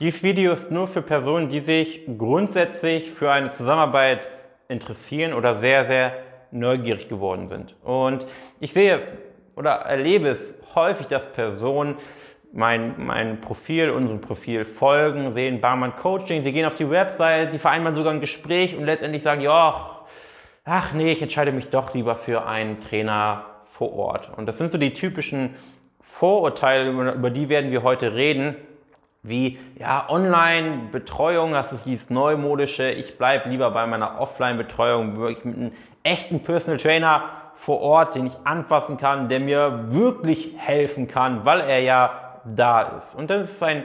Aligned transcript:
Dieses 0.00 0.22
Video 0.22 0.52
ist 0.52 0.70
nur 0.70 0.86
für 0.86 1.02
Personen, 1.02 1.48
die 1.48 1.58
sich 1.58 2.02
grundsätzlich 2.18 3.10
für 3.10 3.32
eine 3.32 3.50
Zusammenarbeit 3.50 4.28
interessieren 4.68 5.32
oder 5.32 5.56
sehr, 5.56 5.84
sehr 5.86 6.12
neugierig 6.52 7.08
geworden 7.08 7.48
sind. 7.48 7.74
Und 7.82 8.24
ich 8.60 8.72
sehe 8.72 9.02
oder 9.56 9.72
erlebe 9.72 10.28
es 10.28 10.56
häufig, 10.76 11.08
dass 11.08 11.32
Personen 11.32 11.96
mein, 12.52 12.94
mein 13.04 13.40
Profil, 13.40 13.90
unserem 13.90 14.20
Profil 14.20 14.64
folgen, 14.64 15.32
sehen 15.32 15.60
Barmann 15.60 15.96
Coaching, 15.96 16.44
sie 16.44 16.52
gehen 16.52 16.64
auf 16.64 16.76
die 16.76 16.88
Website, 16.88 17.50
sie 17.50 17.58
vereinbaren 17.58 17.96
sogar 17.96 18.12
ein 18.12 18.20
Gespräch 18.20 18.76
und 18.76 18.84
letztendlich 18.84 19.24
sagen, 19.24 19.40
ja, 19.40 20.04
ach 20.64 20.92
nee, 20.92 21.10
ich 21.10 21.22
entscheide 21.22 21.50
mich 21.50 21.70
doch 21.70 21.92
lieber 21.92 22.14
für 22.14 22.46
einen 22.46 22.78
Trainer 22.78 23.46
vor 23.64 23.92
Ort. 23.94 24.30
Und 24.38 24.46
das 24.46 24.58
sind 24.58 24.70
so 24.70 24.78
die 24.78 24.94
typischen 24.94 25.56
Vorurteile, 26.00 26.88
über 27.14 27.30
die 27.30 27.48
werden 27.48 27.72
wir 27.72 27.82
heute 27.82 28.14
reden, 28.14 28.54
wie 29.28 29.58
ja, 29.78 30.06
Online-Betreuung, 30.08 31.52
das 31.52 31.72
ist 31.72 31.86
dieses 31.86 32.10
neumodische, 32.10 32.90
ich 32.90 33.18
bleibe 33.18 33.48
lieber 33.48 33.70
bei 33.70 33.86
meiner 33.86 34.20
Offline-Betreuung, 34.20 35.18
wirklich 35.18 35.44
mit 35.44 35.56
einem 35.56 35.72
echten 36.02 36.40
Personal 36.40 36.78
Trainer 36.78 37.24
vor 37.54 37.80
Ort, 37.80 38.14
den 38.14 38.26
ich 38.26 38.32
anfassen 38.44 38.96
kann, 38.96 39.28
der 39.28 39.40
mir 39.40 39.90
wirklich 39.90 40.54
helfen 40.56 41.08
kann, 41.08 41.44
weil 41.44 41.60
er 41.60 41.80
ja 41.80 42.40
da 42.44 42.82
ist. 42.98 43.14
Und 43.14 43.30
das 43.30 43.50
ist 43.50 43.62
ein 43.62 43.84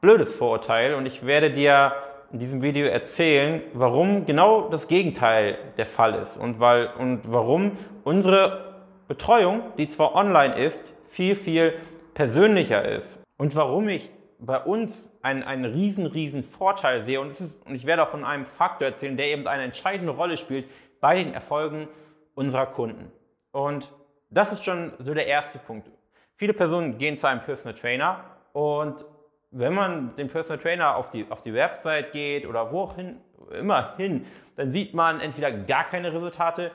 blödes 0.00 0.34
Vorurteil 0.34 0.94
und 0.94 1.06
ich 1.06 1.26
werde 1.26 1.50
dir 1.50 1.92
in 2.32 2.38
diesem 2.38 2.62
Video 2.62 2.86
erzählen, 2.86 3.60
warum 3.74 4.24
genau 4.24 4.68
das 4.68 4.88
Gegenteil 4.88 5.58
der 5.76 5.86
Fall 5.86 6.14
ist 6.14 6.36
und, 6.36 6.60
weil, 6.60 6.90
und 6.98 7.30
warum 7.30 7.76
unsere 8.04 8.84
Betreuung, 9.08 9.62
die 9.78 9.88
zwar 9.88 10.14
online 10.14 10.54
ist, 10.56 10.94
viel, 11.08 11.34
viel 11.34 11.74
persönlicher 12.14 12.84
ist 12.84 13.20
und 13.40 13.56
warum 13.56 13.88
ich 13.88 14.10
bei 14.38 14.62
uns 14.62 15.10
einen, 15.22 15.42
einen 15.42 15.64
riesen, 15.64 16.04
riesen 16.04 16.44
Vorteil 16.44 17.02
sehe 17.02 17.22
und, 17.22 17.30
ist, 17.30 17.66
und 17.66 17.74
ich 17.74 17.86
werde 17.86 18.02
auch 18.02 18.10
von 18.10 18.22
einem 18.22 18.44
Faktor 18.44 18.88
erzählen, 18.88 19.16
der 19.16 19.28
eben 19.28 19.46
eine 19.46 19.62
entscheidende 19.62 20.12
Rolle 20.12 20.36
spielt 20.36 20.68
bei 21.00 21.14
den 21.14 21.32
Erfolgen 21.32 21.88
unserer 22.34 22.66
Kunden. 22.66 23.10
Und 23.50 23.90
das 24.28 24.52
ist 24.52 24.62
schon 24.62 24.92
so 24.98 25.14
der 25.14 25.26
erste 25.26 25.58
Punkt. 25.58 25.90
Viele 26.36 26.52
Personen 26.52 26.98
gehen 26.98 27.16
zu 27.16 27.28
einem 27.28 27.40
Personal 27.40 27.78
Trainer 27.78 28.24
und 28.52 29.06
wenn 29.52 29.72
man 29.72 30.14
den 30.16 30.28
Personal 30.28 30.62
Trainer 30.62 30.96
auf 30.96 31.08
die, 31.08 31.24
auf 31.30 31.40
die 31.40 31.54
Website 31.54 32.12
geht 32.12 32.46
oder 32.46 32.70
wo 32.70 32.82
auch 32.82 32.96
hin, 32.96 33.22
immer 33.58 33.96
hin, 33.96 34.26
dann 34.56 34.70
sieht 34.70 34.92
man 34.92 35.18
entweder 35.18 35.50
gar 35.50 35.84
keine 35.84 36.12
Resultate, 36.12 36.72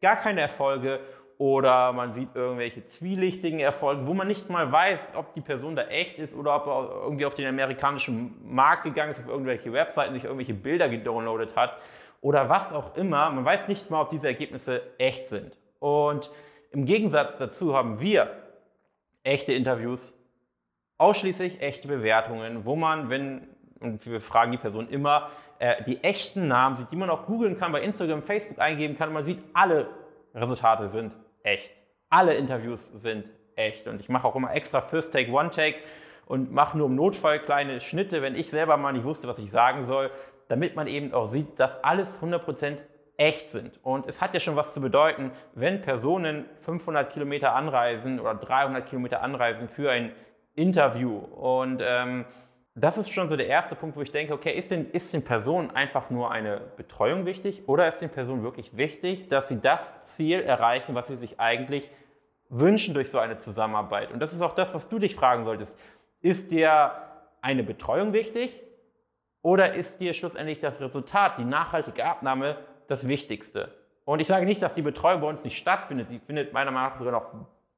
gar 0.00 0.14
keine 0.14 0.42
Erfolge 0.42 1.00
oder 1.38 1.92
man 1.92 2.14
sieht 2.14 2.34
irgendwelche 2.34 2.86
zwielichtigen 2.86 3.60
Erfolge, 3.60 4.06
wo 4.06 4.14
man 4.14 4.26
nicht 4.26 4.48
mal 4.48 4.72
weiß, 4.72 5.12
ob 5.16 5.34
die 5.34 5.42
Person 5.42 5.76
da 5.76 5.82
echt 5.82 6.18
ist 6.18 6.34
oder 6.34 6.56
ob 6.56 6.66
er 6.66 7.02
irgendwie 7.04 7.26
auf 7.26 7.34
den 7.34 7.46
amerikanischen 7.46 8.34
Markt 8.42 8.84
gegangen 8.84 9.10
ist, 9.10 9.20
auf 9.20 9.28
irgendwelche 9.28 9.72
Webseiten 9.72 10.14
sich 10.14 10.24
irgendwelche 10.24 10.54
Bilder 10.54 10.88
gedownloadet 10.88 11.54
hat 11.54 11.76
oder 12.22 12.48
was 12.48 12.72
auch 12.72 12.96
immer. 12.96 13.30
Man 13.30 13.44
weiß 13.44 13.68
nicht 13.68 13.90
mal, 13.90 14.00
ob 14.00 14.10
diese 14.10 14.28
Ergebnisse 14.28 14.80
echt 14.96 15.28
sind. 15.28 15.58
Und 15.78 16.30
im 16.70 16.86
Gegensatz 16.86 17.36
dazu 17.36 17.76
haben 17.76 18.00
wir 18.00 18.30
echte 19.22 19.52
Interviews, 19.52 20.14
ausschließlich 20.96 21.60
echte 21.60 21.88
Bewertungen, 21.88 22.64
wo 22.64 22.76
man, 22.76 23.10
wenn, 23.10 23.46
und 23.80 24.06
wir 24.06 24.22
fragen 24.22 24.52
die 24.52 24.58
Person 24.58 24.88
immer, 24.88 25.28
äh, 25.58 25.82
die 25.84 26.02
echten 26.02 26.48
Namen 26.48 26.76
sieht, 26.76 26.90
die 26.92 26.96
man 26.96 27.10
auch 27.10 27.26
googeln 27.26 27.58
kann, 27.58 27.72
bei 27.72 27.82
Instagram, 27.82 28.22
Facebook 28.22 28.58
eingeben 28.58 28.96
kann. 28.96 29.12
Man 29.12 29.22
sieht, 29.22 29.38
alle 29.52 29.88
Resultate 30.34 30.88
sind 30.88 31.12
echt. 31.46 31.72
Alle 32.10 32.34
Interviews 32.34 32.88
sind 32.88 33.30
echt. 33.54 33.86
Und 33.86 34.00
ich 34.00 34.08
mache 34.08 34.26
auch 34.26 34.36
immer 34.36 34.54
extra 34.54 34.80
First 34.80 35.12
Take, 35.12 35.30
One 35.30 35.50
Take 35.50 35.78
und 36.26 36.52
mache 36.52 36.76
nur 36.76 36.88
im 36.88 36.94
Notfall 36.94 37.40
kleine 37.40 37.80
Schnitte, 37.80 38.20
wenn 38.22 38.34
ich 38.34 38.50
selber 38.50 38.76
mal 38.76 38.92
nicht 38.92 39.04
wusste, 39.04 39.28
was 39.28 39.38
ich 39.38 39.50
sagen 39.50 39.84
soll, 39.84 40.10
damit 40.48 40.76
man 40.76 40.86
eben 40.86 41.12
auch 41.12 41.26
sieht, 41.26 41.58
dass 41.58 41.82
alles 41.82 42.20
100% 42.20 42.78
echt 43.16 43.50
sind. 43.50 43.80
Und 43.82 44.06
es 44.06 44.20
hat 44.20 44.34
ja 44.34 44.40
schon 44.40 44.56
was 44.56 44.74
zu 44.74 44.80
bedeuten, 44.80 45.32
wenn 45.54 45.80
Personen 45.80 46.44
500 46.62 47.12
Kilometer 47.12 47.54
anreisen 47.54 48.20
oder 48.20 48.34
300 48.34 48.86
Kilometer 48.86 49.22
anreisen 49.22 49.68
für 49.68 49.90
ein 49.90 50.12
Interview. 50.54 51.16
Und 51.16 51.82
ähm, 51.84 52.26
das 52.78 52.98
ist 52.98 53.10
schon 53.10 53.30
so 53.30 53.36
der 53.36 53.46
erste 53.46 53.74
Punkt, 53.74 53.96
wo 53.96 54.02
ich 54.02 54.12
denke, 54.12 54.34
okay, 54.34 54.52
ist 54.52 54.70
den, 54.70 54.90
ist 54.90 55.12
den 55.14 55.24
Personen 55.24 55.70
einfach 55.70 56.10
nur 56.10 56.30
eine 56.30 56.60
Betreuung 56.76 57.24
wichtig 57.24 57.62
oder 57.66 57.88
ist 57.88 58.02
den 58.02 58.10
Personen 58.10 58.42
wirklich 58.42 58.76
wichtig, 58.76 59.28
dass 59.30 59.48
sie 59.48 59.58
das 59.58 60.02
Ziel 60.02 60.40
erreichen, 60.40 60.94
was 60.94 61.06
sie 61.06 61.16
sich 61.16 61.40
eigentlich 61.40 61.90
wünschen 62.50 62.92
durch 62.92 63.10
so 63.10 63.18
eine 63.18 63.38
Zusammenarbeit? 63.38 64.12
Und 64.12 64.20
das 64.20 64.34
ist 64.34 64.42
auch 64.42 64.54
das, 64.54 64.74
was 64.74 64.90
du 64.90 64.98
dich 64.98 65.14
fragen 65.16 65.44
solltest. 65.44 65.80
Ist 66.20 66.50
dir 66.50 66.92
eine 67.40 67.62
Betreuung 67.62 68.12
wichtig 68.12 68.62
oder 69.40 69.72
ist 69.72 70.02
dir 70.02 70.12
schlussendlich 70.12 70.60
das 70.60 70.78
Resultat, 70.78 71.38
die 71.38 71.44
nachhaltige 71.44 72.04
Abnahme, 72.04 72.58
das 72.88 73.08
Wichtigste? 73.08 73.72
Und 74.04 74.20
ich 74.20 74.26
sage 74.26 74.44
nicht, 74.44 74.60
dass 74.60 74.74
die 74.74 74.82
Betreuung 74.82 75.22
bei 75.22 75.28
uns 75.28 75.44
nicht 75.44 75.56
stattfindet. 75.56 76.10
Sie 76.10 76.18
findet 76.18 76.52
meiner 76.52 76.70
Meinung 76.72 76.90
nach 76.90 76.98
sogar 76.98 77.12
noch 77.12 77.32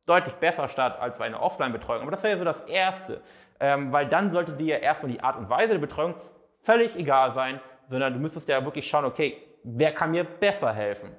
deutlich 0.09 0.35
besser 0.35 0.69
statt 0.69 0.99
als 1.01 1.19
bei 1.19 1.27
einer 1.27 1.43
Offline-Betreuung. 1.43 2.03
Aber 2.03 2.11
das 2.11 2.23
wäre 2.23 2.35
ja 2.35 2.39
so 2.39 2.45
das 2.45 2.61
Erste, 2.63 3.21
ähm, 3.61 3.93
weil 3.93 4.07
dann 4.09 4.31
sollte 4.31 4.53
dir 4.53 4.77
ja 4.77 4.83
erstmal 4.83 5.13
die 5.13 5.21
Art 5.21 5.37
und 5.37 5.51
Weise 5.51 5.75
der 5.75 5.81
Betreuung 5.81 6.15
völlig 6.63 6.97
egal 6.97 7.33
sein, 7.33 7.61
sondern 7.87 8.13
du 8.13 8.19
müsstest 8.19 8.49
ja 8.49 8.65
wirklich 8.65 8.89
schauen, 8.89 9.05
okay, 9.05 9.37
wer 9.65 9.93
kann 9.93 10.11
mir 10.11 10.25
besser 10.25 10.73
helfen? 10.73 11.11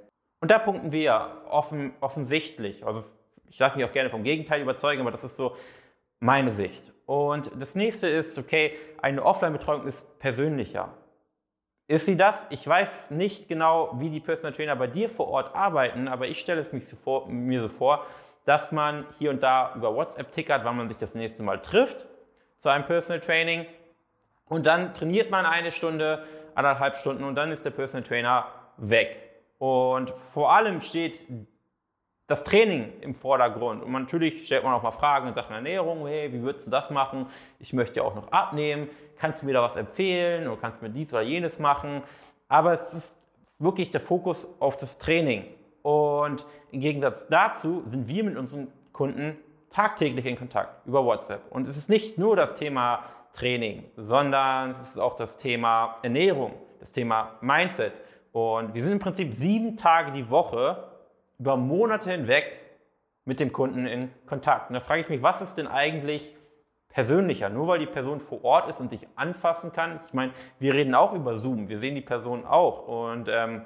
Und 0.41 0.51
da 0.51 0.59
punkten 0.59 0.91
wir 0.91 1.01
ja 1.01 1.37
offen, 1.49 1.93
offensichtlich. 1.99 2.85
Also 2.85 3.03
ich 3.49 3.59
lasse 3.59 3.75
mich 3.75 3.85
auch 3.85 3.91
gerne 3.91 4.09
vom 4.09 4.23
Gegenteil 4.23 4.61
überzeugen, 4.61 5.01
aber 5.01 5.11
das 5.11 5.23
ist 5.23 5.35
so 5.35 5.55
meine 6.19 6.51
Sicht. 6.51 6.93
Und 7.05 7.51
das 7.59 7.75
nächste 7.75 8.07
ist, 8.07 8.37
okay, 8.37 8.77
eine 9.01 9.23
Offline-Betreuung 9.23 9.85
ist 9.85 10.19
persönlicher. 10.19 10.93
Ist 11.87 12.05
sie 12.05 12.15
das? 12.15 12.45
Ich 12.51 12.67
weiß 12.67 13.09
nicht 13.11 13.47
genau, 13.47 13.95
wie 13.97 14.11
die 14.11 14.19
Personal 14.19 14.53
Trainer 14.53 14.75
bei 14.75 14.85
dir 14.85 15.09
vor 15.09 15.27
Ort 15.27 15.55
arbeiten, 15.55 16.07
aber 16.07 16.27
ich 16.27 16.39
stelle 16.39 16.61
es 16.61 16.71
mir 16.71 16.81
so 17.61 17.67
vor, 17.67 18.05
dass 18.49 18.71
man 18.71 19.05
hier 19.19 19.29
und 19.29 19.43
da 19.43 19.73
über 19.75 19.93
WhatsApp 19.93 20.31
tickert, 20.31 20.65
wann 20.65 20.75
man 20.75 20.87
sich 20.87 20.97
das 20.97 21.13
nächste 21.13 21.43
Mal 21.43 21.59
trifft 21.59 22.07
zu 22.57 22.69
einem 22.69 22.83
Personal 22.83 23.19
Training. 23.19 23.67
Und 24.45 24.65
dann 24.65 24.95
trainiert 24.95 25.29
man 25.29 25.45
eine 25.45 25.71
Stunde, 25.71 26.25
anderthalb 26.55 26.97
Stunden 26.97 27.25
und 27.25 27.35
dann 27.35 27.51
ist 27.51 27.63
der 27.63 27.69
Personal 27.69 28.03
Trainer 28.03 28.47
weg. 28.77 29.19
Und 29.59 30.09
vor 30.09 30.51
allem 30.51 30.81
steht 30.81 31.19
das 32.25 32.43
Training 32.43 32.91
im 33.01 33.13
Vordergrund. 33.13 33.83
Und 33.83 33.91
natürlich 33.91 34.47
stellt 34.47 34.63
man 34.63 34.73
auch 34.73 34.81
mal 34.81 34.89
Fragen 34.93 35.27
in 35.27 35.35
Sachen 35.35 35.53
Ernährung. 35.53 36.07
Hey, 36.07 36.33
wie 36.33 36.41
würdest 36.41 36.65
du 36.65 36.71
das 36.71 36.89
machen? 36.89 37.27
Ich 37.59 37.71
möchte 37.73 37.97
ja 37.97 38.03
auch 38.03 38.15
noch 38.15 38.31
abnehmen. 38.31 38.89
Kannst 39.19 39.43
du 39.43 39.45
mir 39.45 39.53
da 39.53 39.61
was 39.61 39.75
empfehlen? 39.75 40.47
Oder 40.47 40.59
kannst 40.59 40.81
du 40.81 40.85
mir 40.85 40.91
dies 40.91 41.13
oder 41.13 41.21
jenes 41.21 41.59
machen? 41.59 42.01
Aber 42.47 42.73
es 42.73 42.95
ist 42.95 43.15
wirklich 43.59 43.91
der 43.91 44.01
Fokus 44.01 44.47
auf 44.59 44.75
das 44.75 44.97
Training. 44.97 45.45
Und 45.89 46.45
im 46.69 46.81
Gegensatz 46.81 47.25
dazu 47.29 47.83
sind 47.89 48.07
wir 48.07 48.23
mit 48.23 48.37
unseren 48.37 48.67
Kunden 48.93 49.39
tagtäglich 49.71 50.23
in 50.27 50.37
Kontakt 50.37 50.85
über 50.85 51.03
WhatsApp. 51.03 51.41
Und 51.49 51.67
es 51.67 51.77
ist 51.77 51.89
nicht 51.89 52.19
nur 52.19 52.35
das 52.35 52.53
Thema 52.53 53.05
Training, 53.33 53.85
sondern 53.97 54.69
es 54.69 54.81
ist 54.81 54.99
auch 54.99 55.15
das 55.15 55.37
Thema 55.37 55.95
Ernährung, 56.03 56.53
das 56.79 56.91
Thema 56.91 57.31
Mindset. 57.41 57.93
Und 58.33 58.75
wir 58.75 58.83
sind 58.83 58.91
im 58.91 58.99
Prinzip 58.99 59.33
sieben 59.33 59.77
Tage 59.77 60.11
die 60.11 60.29
Woche 60.29 60.91
über 61.39 61.57
Monate 61.57 62.11
hinweg 62.11 62.45
mit 63.25 63.39
dem 63.39 63.51
Kunden 63.51 63.87
in 63.87 64.11
Kontakt. 64.27 64.69
Und 64.69 64.75
da 64.75 64.81
frage 64.81 65.01
ich 65.01 65.09
mich, 65.09 65.23
was 65.23 65.41
ist 65.41 65.55
denn 65.55 65.65
eigentlich 65.65 66.35
persönlicher? 66.89 67.49
Nur 67.49 67.67
weil 67.67 67.79
die 67.79 67.87
Person 67.87 68.19
vor 68.19 68.43
Ort 68.43 68.69
ist 68.69 68.79
und 68.79 68.91
dich 68.91 69.07
anfassen 69.15 69.71
kann. 69.71 70.01
Ich 70.05 70.13
meine, 70.13 70.33
wir 70.59 70.75
reden 70.75 70.93
auch 70.93 71.13
über 71.13 71.33
Zoom, 71.33 71.67
wir 71.67 71.79
sehen 71.79 71.95
die 71.95 72.01
Person 72.01 72.45
auch. 72.45 72.87
Und 72.87 73.27
ähm, 73.27 73.63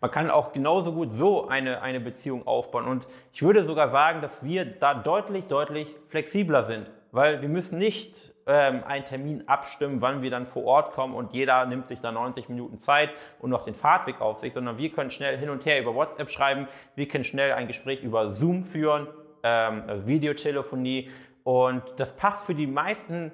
man 0.00 0.10
kann 0.10 0.30
auch 0.30 0.52
genauso 0.52 0.92
gut 0.92 1.12
so 1.12 1.48
eine, 1.48 1.82
eine 1.82 2.00
Beziehung 2.00 2.46
aufbauen. 2.46 2.86
Und 2.86 3.06
ich 3.32 3.42
würde 3.42 3.64
sogar 3.64 3.88
sagen, 3.88 4.20
dass 4.20 4.44
wir 4.44 4.64
da 4.64 4.94
deutlich, 4.94 5.46
deutlich 5.46 5.94
flexibler 6.08 6.64
sind, 6.64 6.90
weil 7.12 7.42
wir 7.42 7.48
müssen 7.48 7.78
nicht 7.78 8.32
ähm, 8.46 8.84
einen 8.84 9.04
Termin 9.04 9.48
abstimmen, 9.48 10.00
wann 10.00 10.22
wir 10.22 10.30
dann 10.30 10.46
vor 10.46 10.64
Ort 10.64 10.92
kommen 10.92 11.14
und 11.14 11.32
jeder 11.32 11.66
nimmt 11.66 11.88
sich 11.88 12.00
da 12.00 12.12
90 12.12 12.48
Minuten 12.48 12.78
Zeit 12.78 13.10
und 13.40 13.50
noch 13.50 13.64
den 13.64 13.74
Fahrtweg 13.74 14.20
auf 14.20 14.38
sich, 14.38 14.52
sondern 14.52 14.78
wir 14.78 14.90
können 14.90 15.10
schnell 15.10 15.36
hin 15.36 15.50
und 15.50 15.66
her 15.66 15.80
über 15.80 15.94
WhatsApp 15.94 16.30
schreiben, 16.30 16.68
wir 16.94 17.08
können 17.08 17.24
schnell 17.24 17.52
ein 17.52 17.66
Gespräch 17.66 18.02
über 18.02 18.32
Zoom 18.32 18.64
führen, 18.64 19.08
ähm, 19.42 19.82
also 19.86 20.06
Videotelefonie 20.06 21.10
und 21.42 21.82
das 21.96 22.16
passt 22.16 22.46
für 22.46 22.54
die 22.54 22.66
meisten 22.66 23.32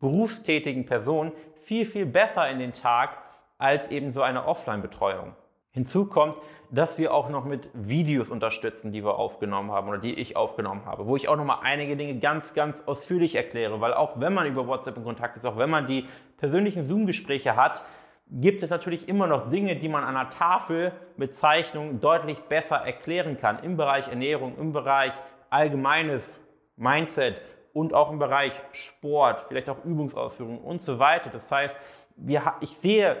berufstätigen 0.00 0.86
Personen 0.86 1.32
viel, 1.62 1.86
viel 1.86 2.06
besser 2.06 2.48
in 2.50 2.58
den 2.58 2.72
Tag 2.72 3.18
als 3.58 3.90
eben 3.90 4.10
so 4.10 4.22
eine 4.22 4.46
Offline-Betreuung. 4.46 5.36
Hinzu 5.72 6.06
kommt, 6.06 6.36
dass 6.70 6.98
wir 6.98 7.14
auch 7.14 7.28
noch 7.28 7.44
mit 7.44 7.68
Videos 7.74 8.30
unterstützen, 8.30 8.90
die 8.90 9.04
wir 9.04 9.16
aufgenommen 9.18 9.70
haben 9.70 9.88
oder 9.88 9.98
die 9.98 10.14
ich 10.14 10.36
aufgenommen 10.36 10.84
habe, 10.84 11.06
wo 11.06 11.16
ich 11.16 11.28
auch 11.28 11.36
noch 11.36 11.44
mal 11.44 11.60
einige 11.62 11.96
Dinge 11.96 12.18
ganz, 12.18 12.54
ganz 12.54 12.82
ausführlich 12.86 13.34
erkläre, 13.36 13.80
weil 13.80 13.94
auch 13.94 14.18
wenn 14.20 14.34
man 14.34 14.46
über 14.46 14.66
WhatsApp 14.66 14.96
in 14.96 15.04
Kontakt 15.04 15.36
ist, 15.36 15.44
auch 15.44 15.56
wenn 15.56 15.70
man 15.70 15.86
die 15.86 16.06
persönlichen 16.38 16.82
Zoom-Gespräche 16.82 17.54
hat, 17.54 17.84
gibt 18.30 18.62
es 18.62 18.70
natürlich 18.70 19.08
immer 19.08 19.26
noch 19.26 19.50
Dinge, 19.50 19.76
die 19.76 19.88
man 19.88 20.04
an 20.04 20.14
der 20.14 20.30
Tafel 20.30 20.92
mit 21.16 21.34
Zeichnungen 21.34 22.00
deutlich 22.00 22.40
besser 22.42 22.76
erklären 22.76 23.38
kann 23.38 23.62
im 23.62 23.76
Bereich 23.76 24.08
Ernährung, 24.08 24.56
im 24.58 24.72
Bereich 24.72 25.12
allgemeines 25.50 26.40
Mindset 26.76 27.40
und 27.72 27.94
auch 27.94 28.10
im 28.10 28.18
Bereich 28.18 28.52
Sport, 28.72 29.44
vielleicht 29.48 29.68
auch 29.68 29.84
Übungsausführung 29.84 30.58
und 30.58 30.80
so 30.80 30.98
weiter. 30.98 31.30
Das 31.30 31.50
heißt, 31.50 31.80
wir, 32.16 32.54
ich 32.60 32.76
sehe 32.76 33.16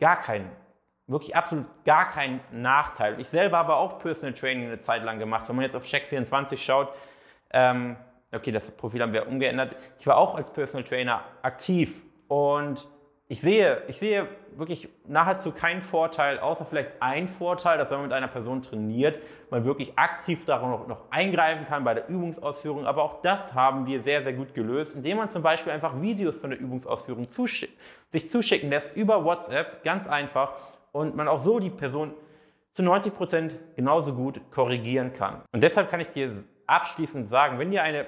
gar 0.00 0.20
keinen, 0.20 0.50
wirklich 1.06 1.34
absolut 1.36 1.66
gar 1.84 2.10
keinen 2.10 2.40
Nachteil. 2.50 3.20
Ich 3.20 3.28
selber 3.28 3.58
habe 3.58 3.74
auch 3.74 3.98
Personal 3.98 4.34
Training 4.34 4.66
eine 4.66 4.78
Zeit 4.78 5.02
lang 5.02 5.18
gemacht. 5.18 5.48
Wenn 5.48 5.56
man 5.56 5.64
jetzt 5.64 5.76
auf 5.76 5.84
Check24 5.84 6.56
schaut, 6.58 6.92
ähm, 7.50 7.96
okay, 8.32 8.50
das 8.50 8.70
Profil 8.70 9.02
haben 9.02 9.12
wir 9.12 9.26
umgeändert. 9.26 9.76
Ich 9.98 10.06
war 10.06 10.16
auch 10.16 10.34
als 10.34 10.50
Personal 10.52 10.84
Trainer 10.84 11.22
aktiv 11.42 12.00
und 12.28 12.86
ich 13.32 13.40
sehe, 13.40 13.82
ich 13.88 13.98
sehe 13.98 14.28
wirklich 14.56 14.90
nahezu 15.06 15.52
keinen 15.52 15.80
Vorteil, 15.80 16.38
außer 16.38 16.66
vielleicht 16.66 16.90
ein 17.00 17.28
Vorteil, 17.28 17.78
dass 17.78 17.90
wenn 17.90 17.96
man 17.98 18.08
mit 18.08 18.12
einer 18.12 18.28
Person 18.28 18.60
trainiert, 18.60 19.22
man 19.48 19.64
wirklich 19.64 19.98
aktiv 19.98 20.44
daran 20.44 20.70
noch, 20.86 21.10
eingreifen 21.10 21.66
kann 21.66 21.82
bei 21.82 21.94
der 21.94 22.10
Übungsausführung. 22.10 22.84
Aber 22.84 23.02
auch 23.02 23.22
das 23.22 23.54
haben 23.54 23.86
wir 23.86 24.02
sehr, 24.02 24.22
sehr 24.22 24.34
gut 24.34 24.52
gelöst, 24.52 24.96
indem 24.96 25.16
man 25.16 25.30
zum 25.30 25.42
Beispiel 25.42 25.72
einfach 25.72 25.98
Videos 26.02 26.36
von 26.36 26.50
der 26.50 26.60
Übungsausführung 26.60 27.30
zusch 27.30 27.66
sich 28.10 28.30
zuschicken 28.30 28.68
lässt 28.68 28.94
über 28.94 29.24
WhatsApp, 29.24 29.82
ganz 29.82 30.06
einfach, 30.06 30.52
und 30.92 31.16
man 31.16 31.28
auch 31.28 31.38
so 31.38 31.58
die 31.58 31.70
Person 31.70 32.14
zu 32.70 32.82
90 32.82 33.14
Prozent 33.14 33.58
genauso 33.76 34.14
gut 34.14 34.40
korrigieren 34.50 35.12
kann. 35.12 35.42
Und 35.52 35.62
deshalb 35.62 35.90
kann 35.90 36.00
ich 36.00 36.08
dir 36.08 36.32
abschließend 36.66 37.28
sagen, 37.28 37.58
wenn 37.58 37.70
dir 37.70 37.82
eine 37.82 38.06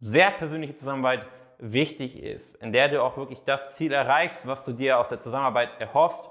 sehr 0.00 0.30
persönliche 0.30 0.74
Zusammenarbeit 0.74 1.26
wichtig 1.58 2.22
ist, 2.22 2.54
in 2.62 2.72
der 2.72 2.88
du 2.88 3.02
auch 3.02 3.16
wirklich 3.16 3.42
das 3.44 3.76
Ziel 3.76 3.92
erreichst, 3.92 4.46
was 4.46 4.64
du 4.64 4.72
dir 4.72 4.98
aus 4.98 5.08
der 5.08 5.20
Zusammenarbeit 5.20 5.70
erhoffst, 5.80 6.28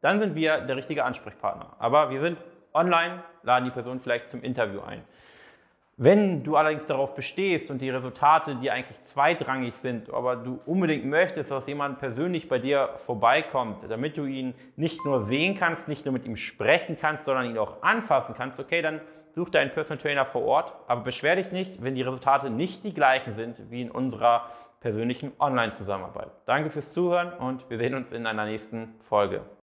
dann 0.00 0.20
sind 0.20 0.34
wir 0.34 0.60
der 0.60 0.76
richtige 0.76 1.04
Ansprechpartner. 1.04 1.74
Aber 1.78 2.10
wir 2.10 2.20
sind 2.20 2.38
online, 2.72 3.22
laden 3.42 3.64
die 3.64 3.70
Person 3.70 4.00
vielleicht 4.00 4.30
zum 4.30 4.42
Interview 4.42 4.80
ein. 4.80 5.02
Wenn 6.00 6.44
du 6.44 6.54
allerdings 6.54 6.86
darauf 6.86 7.16
bestehst 7.16 7.72
und 7.72 7.80
die 7.80 7.90
Resultate 7.90 8.54
dir 8.54 8.72
eigentlich 8.72 9.02
zweitrangig 9.02 9.74
sind, 9.74 10.14
aber 10.14 10.36
du 10.36 10.60
unbedingt 10.64 11.04
möchtest, 11.04 11.50
dass 11.50 11.66
jemand 11.66 11.98
persönlich 11.98 12.48
bei 12.48 12.60
dir 12.60 12.90
vorbeikommt, 13.04 13.78
damit 13.88 14.16
du 14.16 14.24
ihn 14.24 14.54
nicht 14.76 15.04
nur 15.04 15.22
sehen 15.22 15.56
kannst, 15.58 15.88
nicht 15.88 16.04
nur 16.04 16.12
mit 16.12 16.24
ihm 16.24 16.36
sprechen 16.36 16.96
kannst, 17.00 17.24
sondern 17.24 17.46
ihn 17.46 17.58
auch 17.58 17.82
anfassen 17.82 18.36
kannst, 18.38 18.60
okay, 18.60 18.80
dann 18.80 19.00
such 19.34 19.50
deinen 19.50 19.72
Personal 19.72 20.00
Trainer 20.00 20.24
vor 20.24 20.44
Ort, 20.44 20.72
aber 20.86 21.00
beschwer 21.00 21.34
dich 21.34 21.50
nicht, 21.50 21.82
wenn 21.82 21.96
die 21.96 22.02
Resultate 22.02 22.48
nicht 22.48 22.84
die 22.84 22.94
gleichen 22.94 23.32
sind 23.32 23.68
wie 23.68 23.82
in 23.82 23.90
unserer 23.90 24.52
persönlichen 24.78 25.32
Online-Zusammenarbeit. 25.40 26.30
Danke 26.46 26.70
fürs 26.70 26.92
Zuhören 26.92 27.32
und 27.32 27.68
wir 27.68 27.76
sehen 27.76 27.96
uns 27.96 28.12
in 28.12 28.24
einer 28.24 28.44
nächsten 28.44 28.94
Folge. 29.08 29.42